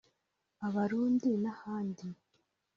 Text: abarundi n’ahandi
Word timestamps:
abarundi 0.67 1.29
n’ahandi 1.43 2.07